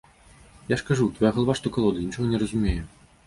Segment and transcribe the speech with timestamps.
[0.73, 2.77] Я ж кажу, твая галава, што калода, нічога не разумее.